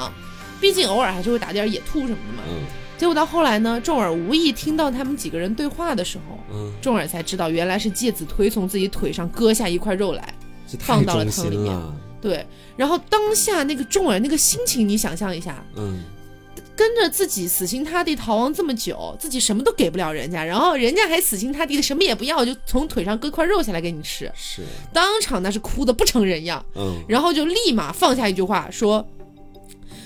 [0.58, 2.42] 毕竟偶尔还是会打点野兔什么的嘛。
[2.48, 2.64] 嗯
[2.96, 10.32] 结果到后来呢，众耳无意听到他们几个人对话的时候，嗯，重耳才知道原来是介子推从自己腿上割下一块肉来。
[10.78, 11.76] 放到了汤里面。
[12.22, 16.02] 对，然后当下那个众耳那个心情，你想象一下，嗯，
[16.76, 29.06] 跟着自己死心塌地逃亡这么久，自己什么都给不了人家，然后人家还死心塌地的什么也不要，就从腿上割块肉下来给你吃，是，当场那是哭的不成人样，嗯，然后就立马放下一句话说：“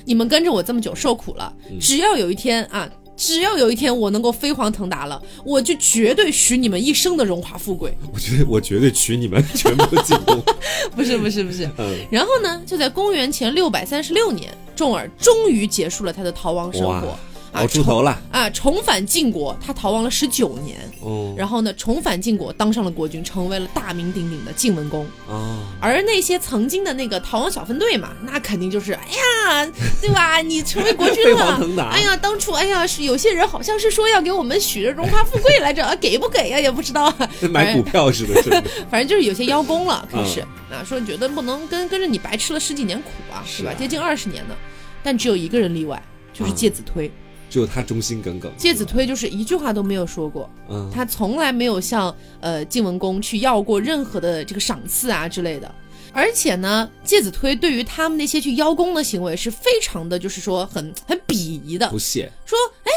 [0.04, 1.78] 你们跟着我这么久受苦了，嗯。
[1.80, 7.92] 只要有一天啊。”只要有一天我能够飞黄腾达了，我就绝对许你们一生的荣华富贵。
[8.14, 10.40] 我觉得我绝对娶你们，全部进宫。
[10.94, 17.18] 不是不是不是，嗯，然后呢，就在公元前六百三十六年，重耳终于结束了他的逃亡生活，
[17.62, 18.20] 啊出头了。
[18.30, 25.06] 啊，重返晋国，他逃亡了十九年，哦，然后呢，重返晋国，当上了国君，成为了大名鼎鼎的晋文公。
[25.28, 30.38] 哦，而那些曾经的那个逃亡小分队嘛，那肯定就是，哎呀， 对吧？
[30.40, 37.12] 你成为国君了哎呀，当初哎呀，是有些人好像是说要给我们许着荣华富贵来着，啊 给不给呀、也不知道
[37.50, 38.62] 买股票似的。
[38.90, 43.72] 反正就是有些邀功了，开始、嗯啊，说觉得不能跟跟着你白吃了十几年苦啊，是吧？
[43.72, 44.54] 啊接近二十年呢，
[45.02, 46.00] 但只有一个人例外，
[46.32, 47.10] 就是嗯介子推。
[47.50, 48.52] 只有他忠心耿耿。
[48.56, 55.72] 介子推就是一句话都没有说过，嗯，他从来没有向呃晋文公去要过任何的这个赏赐啊之类的。
[56.12, 62.30] 而且呢，介子推对于他们那些去邀功的行为是非常的，就是说很很鄙夷的不，屑。
[62.44, 62.90] 说哎。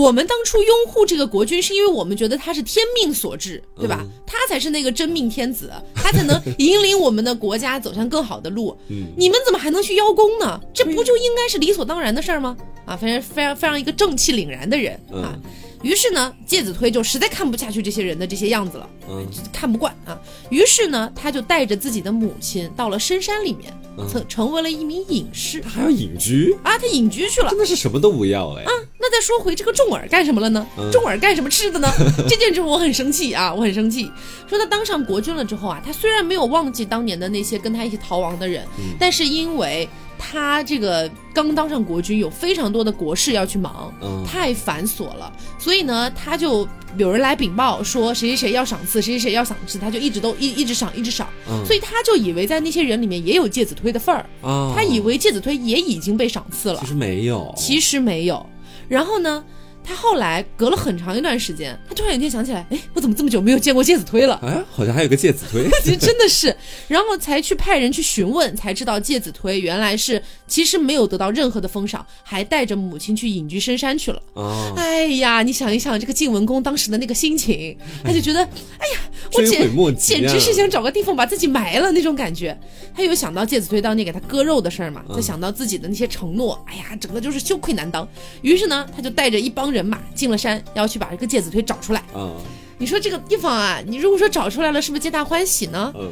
[0.00, 3.98] 我们当初拥护这个国君，是因为我们觉得他是天命所致，对吧？
[4.00, 8.74] 嗯他才是那个真命天子，他才能引领我们的国家走向更好的路。
[8.88, 10.58] 嗯，你们怎么还能去邀功呢？
[10.72, 12.56] 这不就应该是理所当然的事儿吗？
[12.86, 15.36] 啊，非常非常非常一个正气凛然的人啊。
[15.36, 15.42] 嗯
[15.82, 20.16] 于是呢，介子推就实在看不下去这些人的这些样子了，嗯看不惯啊。
[20.48, 26.78] 于是呢，他就带着自己的母亲到了深山里面，嗯成成为了一名隐士他还要隐居，啊。
[26.78, 27.50] 他隐居去了。
[27.50, 28.62] 真的是什么都不要哎。
[28.64, 28.72] 那
[29.12, 30.66] 再说回这个重耳干什么了呢？
[30.78, 31.88] 嗯重耳干什么吃的呢？
[32.28, 34.10] 这件事我很生气啊，我很生气。
[34.48, 58.46] 说他当上国君了之后啊，他虽然没有忘记当年的那些跟他一起逃亡的人，嗯但是因为他这个刚当上国君，有非常多的国事要去忙，嗯太繁琐了，所以呢，他就有人来禀报说谁谁谁要赏赐，谁谁谁要赏赐，他就一直都一一直赏，一直赏，嗯所以他就以为在那些人里面也有介子推的份儿，啊，他以为介子推也已经被赏赐了其，实没有，其实没有。
[58.88, 59.44] 然后呢，
[59.84, 64.38] 他后来隔了很长一段时间，他突然有一天想起来，哎，我怎么这么久没有见过介子推了？
[64.46, 65.62] 哎，好像还有个介子推。
[65.96, 66.54] 真的是，
[66.88, 74.22] 然后才去派人去询问，才知道介子推原来是其实没有得到任何的封赏，还带着母亲去隐居深山去了。
[74.34, 79.00] 啊，哎呀，你想一想这个晋文公当时的那个心情，他就觉得，哎呀，
[79.34, 82.56] 我简啊简直是想找个地方把自己埋了那种感觉。
[82.94, 88.06] 他有想到介子推当年给他割肉的事儿嘛，嗯再想到自己的那些承诺，哎呀，整个就是羞愧难当。
[88.42, 92.02] 于是呢，他就带着一帮人马进了山，要去把这个介子推找出来。
[92.14, 92.36] 嗯，
[92.78, 95.92] 你说这个地方啊，你如果说找出来了，是不是皆大欢喜呢？
[95.96, 96.10] 嗯，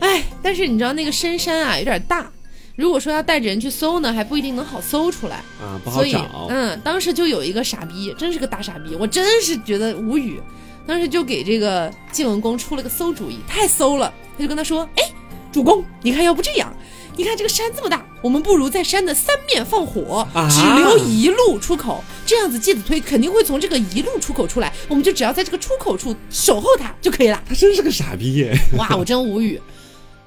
[0.00, 2.30] 哎，但是你知道那个深山啊有点大，
[2.76, 5.36] 如果说要带着人去搜呢，还不一定能好搜出来。
[5.60, 6.46] 啊，不好所以找。
[6.48, 10.40] 嗯，当时就有一个傻逼，真是个大傻逼，我真是觉得无语。
[10.86, 14.12] 当时就给这个晋文公出了个馊主意，太馊了。
[14.36, 15.04] 他就跟他说：“哎，
[15.50, 16.70] 主公，你看要不这样，
[17.16, 28.56] 你看这个山这么大，我们不如在山的三面放火，啊只留一路出口，这样子介子推肯定会从这个一路出口出来，我们就只要在这个出口处守候他就可以了。”他真是个傻逼耶！
[28.78, 29.60] 哇，我真无语。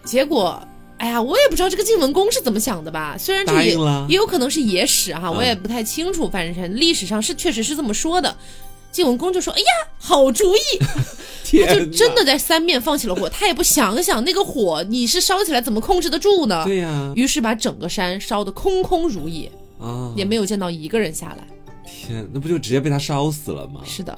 [0.06, 0.62] 结果，
[1.00, 3.18] 哎呀，我也不知道这个晋文公是怎么想的吧？
[3.18, 6.30] 虽然这也有可能是野史哈，嗯我也不太清楚。
[6.30, 8.38] 反正历史上是确实是这么说的。
[8.98, 9.66] 晋文公就说：“哎呀，
[10.00, 10.60] 好主意！”，
[11.68, 16.64] 他就真的在三面放起了火，他也不想想那个火你是烧起来怎么控制得住呢？
[16.66, 21.48] 对呀，于是把整个山烧得空空如也，啊，也没有见到一个人下来。
[21.86, 23.82] 天，那不就直接被他烧死了吗？
[23.86, 24.18] 是的，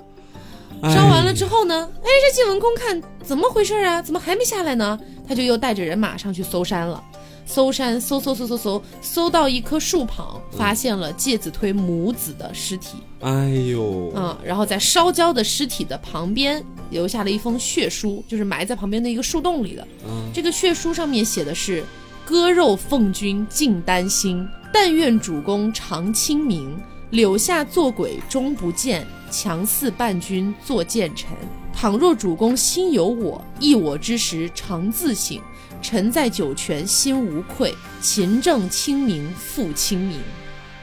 [0.81, 4.01] 哎烧完了之后呢，哎，这晋文公看怎么回事啊？
[4.01, 4.97] 怎么还没下来呢？
[5.27, 7.03] 他就又带着人马上去搜山了。
[7.49, 12.97] 搜山，搜搜搜搜搜，搜到一棵树旁，发现了介子推母子的尸体。
[13.21, 19.87] 哎呦，嗯，然后在烧焦的尸体的旁边留下了一封血书，就是埋在旁边的一个树洞里的。
[20.07, 21.83] 嗯这个血书上面写的是
[22.23, 26.79] ：“割肉奉君尽丹心，但愿主公常清明。
[27.09, 31.31] 柳下做鬼终不见，强似伴君作谏臣。
[31.73, 35.39] 倘若主公心有我，忆我之时常自省。
[35.81, 40.19] 臣在九泉心无愧，勤政清明复清明。”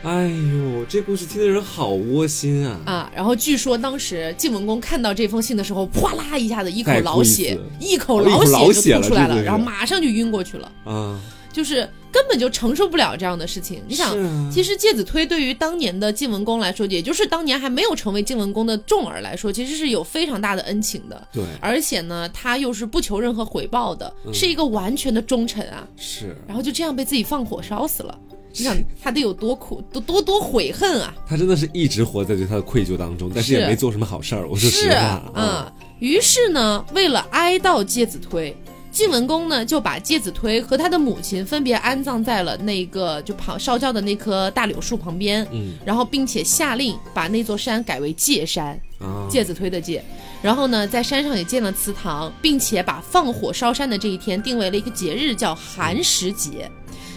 [0.03, 2.81] 哎呦，这故事听的人好窝心啊！
[2.85, 10.71] 啊，然后据说当时晋文公看到这封信的时候，哗啦一下子一口老血，一口老血就吐出来了，这个是然后马上就晕过去了。
[10.85, 11.19] 啊，
[11.53, 13.83] 就是根本就承受不了这样的事情。
[13.87, 21.29] 你想啊，其实介子推对于当年的晋文公来说，也就是当年还没有成为晋文公的重耳来说，其实是有非常大的恩情的。
[21.31, 25.87] 对，而且呢，他又是不求任何回报的，是一个完全的忠臣啊。
[25.95, 28.19] 是然后就这样被自己放火烧死了，
[28.51, 31.15] 你想他得有多苦，多多多悔恨啊！
[31.29, 34.49] 他真的是一直活在对他的愧疚当中，但是也没做什么好事儿。
[34.49, 38.57] 我说实是话，嗯，于是呢，为了哀悼介子推。
[38.97, 50.03] 晋文公呢，就把介子推和他的母亲分别安葬在了那个就旁烧焦的那棵大柳树旁边，嗯然后并且下令把那座山改为界山，啊，介子推的介。
[50.41, 56.67] 然后呢，在山上也建了祠堂，并且把放火烧山的这一天定为了一个节日，叫寒食节。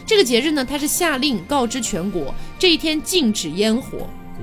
[0.06, 4.00] 这个节日呢，他是下令告知全国，这一天禁止烟火，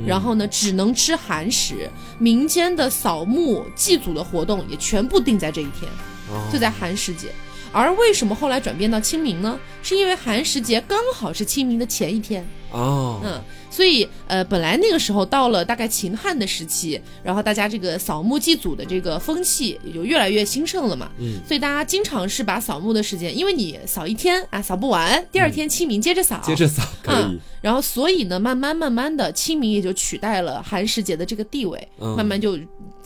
[0.07, 1.91] 然后呢，只能吃寒食。
[2.19, 6.16] 民间的扫墓祭祖的活动也全部定在这一天，哦
[6.53, 7.29] 就在寒食节。
[7.73, 9.59] 而为什么后来转变到清明呢？
[9.83, 12.47] 是因为寒食节刚好是清明的前一天。
[12.71, 13.43] 哦，嗯，
[13.77, 21.11] 所以呃，本来那个时候到了大概秦汉的时期，然后大家这个扫墓祭祖的这个风气也就越来越兴盛了嘛。
[21.19, 27.17] 嗯，所以大家经常是把扫墓的时间，因为你扫一天啊，扫不完，第二天清明接着扫，接着扫可以。
[27.17, 32.17] 嗯，然后所以呢，慢慢慢慢的，清明也就取代了寒食节的这个地位，嗯。
[32.17, 32.57] 慢慢就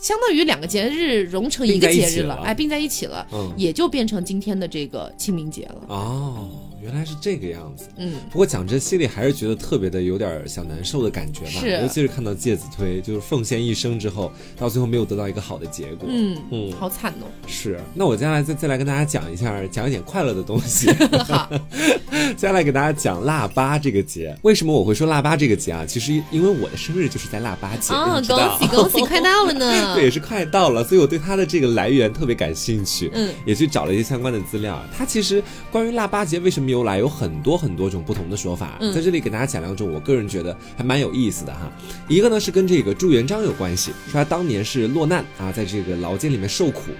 [0.00, 2.42] 相当于两个节日融成一个节日了，了。
[2.42, 5.82] 哎，并在一起了，嗯，也就变成今天的这个清明节了。
[5.88, 6.48] 哦，
[6.82, 7.88] 原来是这个样子。
[7.96, 16.08] 嗯，不过讲真，心里还是觉得特别的有点小难受的感觉吧，是尤其是看到介子推就是奉献一生之后，到最后没有得到一个好的结果。
[16.10, 17.26] 嗯嗯好惨哦。
[17.46, 20.90] 是，那我接下来再再来跟大家讲一下，讲一点快乐的东西。
[21.28, 21.50] 好，
[22.36, 24.36] 接下来给大家讲腊八这个节。
[24.42, 25.84] 为什么我会说腊八这个节啊？
[25.86, 29.94] 其实因为我的生日就是在腊八节，啊，你知道恭喜恭喜，快到了呢。
[29.94, 34.80] 对，也是快到了，所以我对它的这个来源特别感兴趣，嗯，也去找了一些相关的资料。
[34.96, 41.70] 它其实关于腊八节为什么由来，有很多很多种不同的说法，嗯在这里给大家讲两种，我个人觉得还蛮有意思的哈。
[42.08, 46.90] 一个呢是跟这个朱元璋有关系，说他当年是落难啊，在这个牢监里面受苦，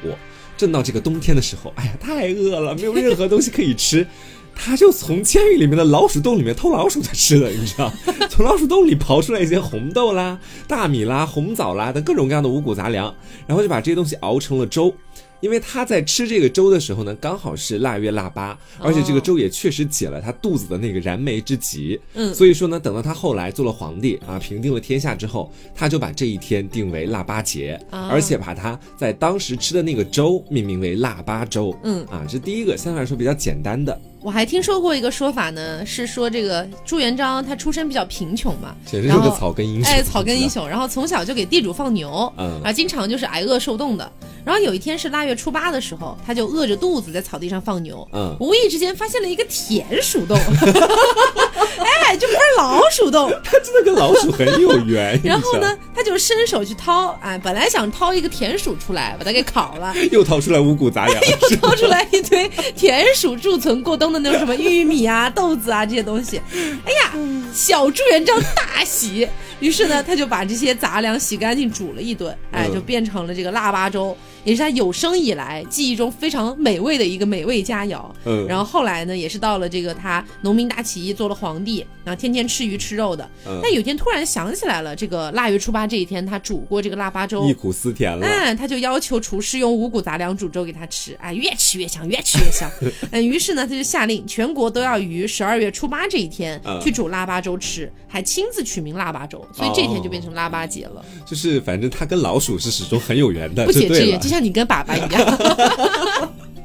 [0.57, 4.07] 正到这个冬天的时候，哎呀，太饿了，没有任何东西可以吃。
[4.63, 7.91] 他就从监狱里面的老鼠洞里面偷老鼠在吃的，你知道？
[8.29, 13.15] 从老鼠洞里刨出来一些红豆啦、大米啦、红枣啦等各种各样的五谷杂粮，
[13.47, 14.93] 然后就把这些东西熬成了粥。
[15.41, 22.01] 因为他在吃这个粥的时候呢，刚好是腊月腊八，而且这个粥也确实解了他肚子的那个燃眉之急。
[22.15, 31.77] 嗯所以说呢，等到他后来做了皇帝啊，平定了天下之后，他就把这一天定为腊八节，啊而且把他在当时吃的那个粥命名为腊八粥。
[31.85, 39.93] 嗯啊，这是第一个相对来说比较简单的，我还听说过一个说法呢，是说这个朱元璋他出身比较贫穷嘛，简直是个草根英雄。
[39.93, 44.13] 哎，草根英雄，然后从小就给地主放牛，嗯啊，经常就是挨饿受冻的。
[44.45, 50.37] 然后有一天是腊月初八的时候，他就饿着肚子在草地上放牛，嗯无意之间发现了一个田鼠洞，
[51.79, 53.31] 哎，就不是老鼠洞。
[53.45, 55.19] 他真的跟老鼠很有缘。
[55.23, 66.41] 然后呢，他就伸手去掏，哎，本来想掏一个田鼠出来，把它给烤了， 又掏出来五谷杂粮，又掏出来一堆田鼠贮存过冬的那种什么玉米啊、豆子啊这些东西。
[66.85, 67.13] 哎呀，
[67.53, 69.29] 小朱元璋大喜，
[69.61, 72.75] 于是呢，他就把这些杂粮洗干净煮了一顿，哎，嗯。
[72.75, 78.05] 就变成了这个腊八粥，也是他有生以来记忆中非常美味的一个美味佳肴。
[78.25, 83.29] 嗯然后后来呢，也是到了这个他农民大起义做了皇帝，然后天天吃鱼吃肉的。
[83.47, 88.27] 嗯但有一天突然想起来了，这个腊月初八这一天他煮过这个腊八粥忆，苦思甜了。
[88.27, 92.71] 嗯，他就要求厨师用五谷杂粮煮粥给他吃，哎，越吃越香，越吃越香。
[93.13, 101.05] 嗯，于是呢，他就下令全国都要于十二月初八这一天嗯去煮腊八粥吃，还亲自取名腊八粥，所以这天就变成腊八节了。
[101.27, 106.31] 就是反正他跟老鼠是始终很有缘的，不解之缘，像你跟粑粑一样。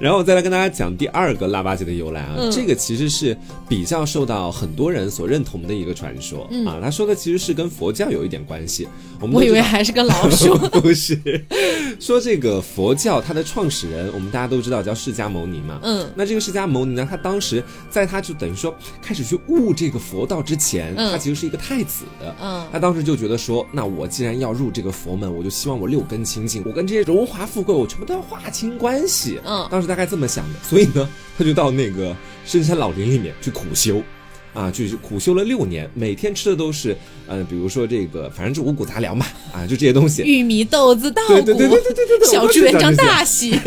[0.00, 3.36] 然后我再来跟大家讲第二个腊八节的由来啊，嗯这个其实是
[3.68, 6.78] 比较受到很多人所认同的一个传说、嗯啊。
[6.82, 8.88] 他说的其实是跟佛教有一点关系。
[9.20, 10.56] 我们我以为还是跟老鼠。
[10.80, 11.18] 不是，
[12.00, 15.78] 说这个佛教它的创始人，我们大家都知道叫释迦牟尼嘛。
[15.82, 22.34] 嗯那这个释迦牟尼呢，他当时在他就等于说开始去悟这个佛道之前，嗯他其实是一个太子的。
[22.42, 29.33] 嗯他当时就觉得说，那我既然要入这个佛门，我就希望我六根清净，我跟这些荣华富贵，我全部都要划清关系。
[29.44, 34.02] 嗯，当时大概这么想的，所以呢， 他就到那个深山老林里面去苦修，
[34.52, 41.52] 啊，就苦修了六年，每天吃的都是，呃，比如说这个，反正就五谷杂粮嘛，啊，就这些东西，玉米、豆子、稻谷，
[42.30, 43.58] 小朱元璋大喜。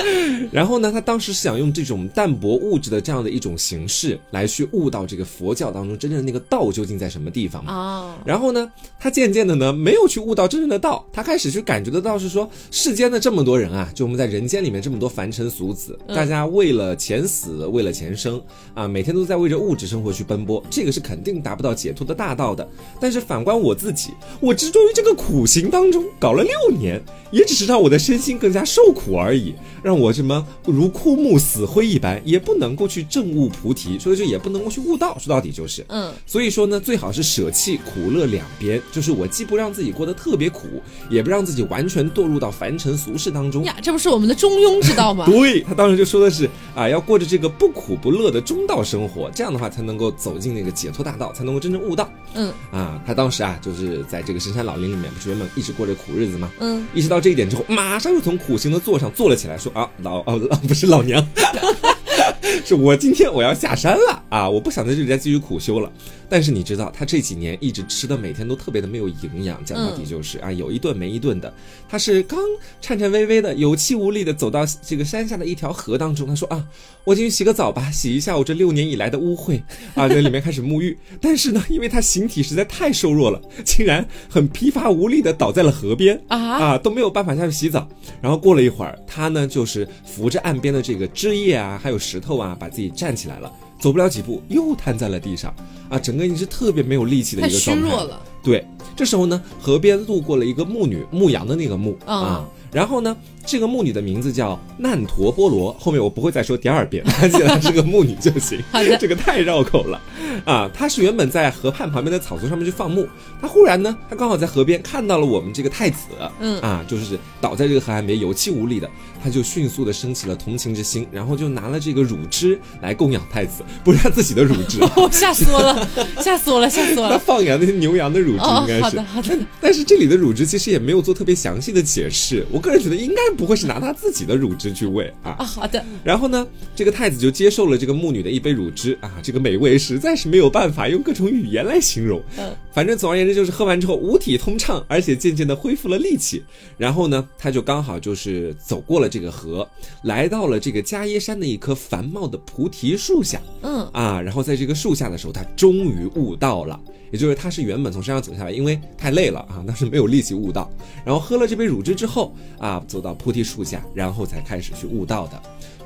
[0.50, 7.72] 然后呢，他当时是想用这种淡薄物质的这样的一种形式来去悟到这个佛教当中真正的那个道究竟在什么地方嘛。
[7.74, 18.40] 哦，然后呢，他渐渐的呢，没有去悟到真正的道，他开始去感觉得到是说，世间的这么多人啊，就我们在人间里面这么多凡尘俗子，大家为了钱死，为了钱生
[18.74, 22.68] 啊，每天都在为着物质生活去奔波，这个是肯定达不到解脱的大道的。
[23.00, 35.84] 但是反观我自己，我执着于这个苦行当中，搞了六年，也只是让我的身心更加受苦而已，让我什么如枯木死灰一般，也不能够去证悟菩提，所以说也不能够去悟道，说到底就是。
[35.88, 40.66] 嗯，所以说呢，最好是舍弃苦乐两边，就是我既不让自己过得特别苦，
[41.10, 43.64] 也不让自己完全堕入到凡尘俗世当中。
[43.64, 45.26] 呀，这不是我们的中庸之道吗？
[45.30, 53.00] 对他当时就说的是啊，要过着这个不苦不乐的中道生活，这样的话才能够走进那个解脱大道，才能够真正悟道嗯啊。
[53.06, 56.50] 他当时啊，就是在这个深山老林里面，不是原本一直过着苦日子吗？
[56.60, 61.24] 嗯，意识到这一点之后，马上就从苦行的座上坐了起来，说啊，老哦不是老娘，
[62.64, 65.90] 是我今天我要下山了啊，我不想在这里再继续苦修了。
[66.28, 71.52] 但是你知道，他这几年一直吃的每天都特别的没有营养，讲到底就是、啊，有一顿没一顿的。
[71.88, 72.38] 他是刚
[72.80, 76.64] 颤颤巍巍的、有气无力的走到这个山下的一条河当中，他说啊，
[77.04, 79.62] 我进去洗个澡吧，洗一下我这六年以来的污秽
[79.94, 80.96] 啊，在里面开始沐浴。
[81.20, 87.86] 但是呢，因为他形体实在太瘦弱了，竟然很疲乏无力的倒在了河边啊啊，都没有办法下去洗澡。
[88.22, 93.50] 然后过了一会儿，他呢就是扶着岸边的这个枝叶啊，还有石头啊，把自己站起来了。
[93.78, 95.52] 走不了几步，又瘫在了地上，
[95.88, 97.88] 啊，整个人是特别没有力气的一个状态。
[97.88, 98.22] 弱了。
[98.40, 98.64] 对，
[98.94, 102.48] 这时候呢，河边路过了一个牧女，牧羊的那个牧、嗯啊。
[102.70, 103.14] 然后呢，
[103.44, 108.58] 这个牧女的名字叫难陀波罗，后面我不会再说第二遍，记得她是个牧女就行。
[108.70, 110.00] 好的这个太绕口了
[110.46, 110.70] 啊！
[110.72, 113.06] 她是原本在河畔旁边的草丛上面去放牧，
[113.40, 116.06] 她忽然呢，她刚好在河边看到了我们这个太子，
[116.40, 118.88] 嗯啊，就是倒在这个河岸边有气无力的，
[119.22, 124.80] 她就迅速的升起了同情之心，然后就拿了这个乳汁来供养太子，不是他自己的乳汁。
[124.96, 125.88] 哦， 吓死我了，
[126.20, 127.18] 吓死我了，吓死我他了。
[127.18, 135.36] 放养那些牛羊的乳汁哦应该是，好的好的但是这里的乳汁其实也没有做特别详细的解释，我个人觉得应该不会是拿他自己的乳汁去喂啊。
[135.38, 142.20] 啊，好的，然后呢，这个太子就接受了这个牧女的一杯乳汁啊，这个美味实在是没有办法用各种语言来形容。
[142.38, 146.42] 嗯，反正总而言之就是喝完之后五体通畅，而且渐渐的恢复了力气。
[146.78, 149.68] 然后呢，他就刚好就是走过了这个河，
[150.04, 153.40] 来到了这个迦耶山的一棵繁茂的菩提树下。
[153.62, 160.70] 嗯，啊，然后在这个树下的时候，他终于悟到了，也就是他是原本从山上走下来，因为太累了啊，那是没有力气悟道，
[161.04, 165.42] 然后喝了这杯乳汁之后啊，走到菩提树下，然后才开始去悟道的。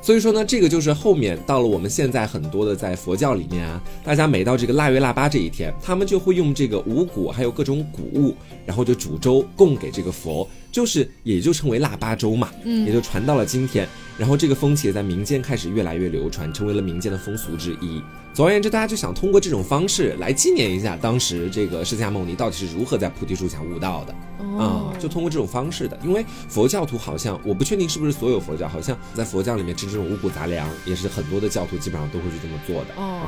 [0.06, 8.32] 所以说呢，这个就是后面到了我们现在很多的在佛教里面啊，大家每到这个腊月腊八这一天，他们就会用这个五谷还有各种谷物，
[8.64, 13.88] 然后就煮粥供给这个佛，就是也就称为腊八粥嘛，嗯也就传到了今天。
[14.18, 18.02] 然后这个风气也在民间开始越来越流传，成为了民间的风俗之一。
[18.32, 24.12] 总而言之，大家就想通过这种方式来纪念一下当时这个释迦牟尼到底是如何在菩提树下悟道的
[24.58, 25.98] 啊、哦，就通过这种方式的。
[26.04, 32.94] 因为佛教徒好像我不确定是不是所有佛教，好像在佛教里面吃这种五谷杂粮，也是很多的教徒基本上都会去这么做的。
[32.96, 33.22] 哦，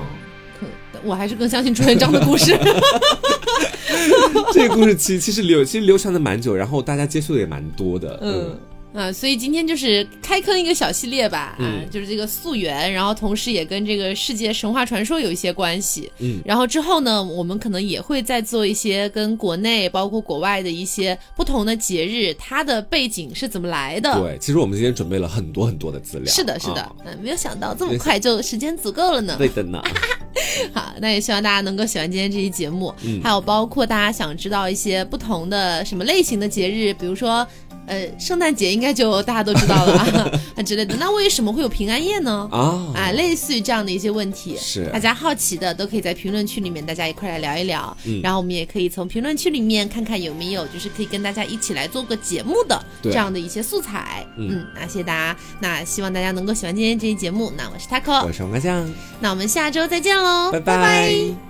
[0.60, 0.66] 可
[1.02, 2.54] 我还是更相信朱元璋的故事。
[4.52, 8.18] 这个故事其其实流其实流传的蛮久，然后大家接触的也蛮多的。
[8.22, 8.58] 嗯。
[8.94, 16.10] 啊，所以今天就是开坑一个小系列吧，啊，嗯就是这个溯源，然后同时也跟这个世界神话传说有一些关系。
[16.18, 24.18] 嗯然后之后呢，我们可能也会再做一些跟国内包括国外的一些不同的节日，它的背景是怎么来的。
[24.20, 26.26] 对，其实我们今天准备了很多很多的资料。
[26.26, 29.36] 是的，是的啊，嗯，没有想到这么快就时间足够了呢。
[29.38, 29.82] 对的呢。
[30.72, 37.46] 好，那也希望大家能够喜欢今天这期节目，嗯还有包括大家想知道一些不同的什么类型的节日，比如说。
[37.88, 40.94] 呃，圣诞节应该就大家都知道了啊啊 之类的。
[40.96, 42.48] 那为什么会有平安夜呢？
[42.52, 47.96] 啊啊，类似于这样的一些问题，是大家好奇的都可以在评论区里面大家一块来聊一聊。
[48.04, 54.26] 嗯然后我们也可以从评论区里面看看有没有就是可以跟大家一起来做个节目的对这样的一些素材。
[54.36, 57.52] 嗯那谢谢大家，那希望大家能够喜欢今天这期节目。
[57.56, 61.47] 那我是 taco，我是王家酱，那我们下周再见喽，拜拜拜